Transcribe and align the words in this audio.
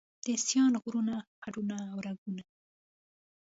د 0.25 0.27
سیاڼ 0.47 0.71
غرونو 0.83 1.15
هډونه 1.43 1.75
او 1.91 1.97
رګونه 2.07 2.43